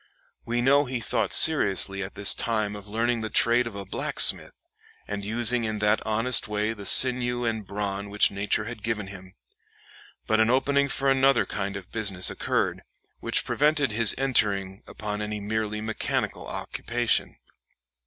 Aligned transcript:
We 0.45 0.63
know 0.63 0.85
he 0.85 0.99
thought 0.99 1.31
seriously 1.31 2.01
at 2.01 2.15
this 2.15 2.33
time 2.33 2.75
of 2.75 2.87
learning 2.87 3.21
the 3.21 3.29
trade 3.29 3.67
of 3.67 3.75
a 3.75 3.85
blacksmith, 3.85 4.65
and 5.07 5.23
using 5.23 5.63
in 5.63 5.77
that 5.77 6.03
honest 6.07 6.47
way 6.47 6.73
the 6.73 6.87
sinew 6.87 7.45
and 7.45 7.67
brawn 7.67 8.09
which 8.09 8.31
nature 8.31 8.65
had 8.65 8.81
given 8.81 9.05
him. 9.09 9.35
But 10.25 10.39
an 10.39 10.49
opening 10.49 10.89
for 10.89 11.07
another 11.07 11.45
kind 11.45 11.77
of 11.77 11.91
business 11.91 12.31
occurred, 12.31 12.81
which 13.19 13.45
prevented 13.45 13.91
his 13.91 14.15
entering 14.17 14.81
upon 14.87 15.21
any 15.21 15.39
merely 15.39 15.81
mechanical 15.81 16.47
occupation. 16.47 17.37